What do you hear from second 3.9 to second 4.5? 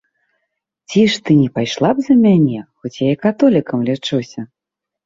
лічуся?